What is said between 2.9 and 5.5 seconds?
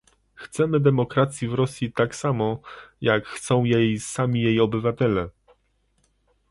jak chcą jej sami jej obywatele